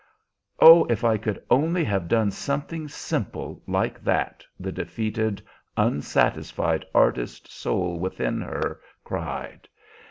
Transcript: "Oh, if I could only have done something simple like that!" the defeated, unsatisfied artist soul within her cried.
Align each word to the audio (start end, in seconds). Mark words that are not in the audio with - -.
"Oh, 0.59 0.83
if 0.85 1.03
I 1.03 1.17
could 1.19 1.45
only 1.51 1.83
have 1.83 2.07
done 2.07 2.31
something 2.31 2.87
simple 2.87 3.61
like 3.67 4.03
that!" 4.03 4.43
the 4.59 4.71
defeated, 4.71 5.43
unsatisfied 5.77 6.83
artist 6.95 7.51
soul 7.51 7.99
within 7.99 8.41
her 8.41 8.81
cried. 9.03 9.67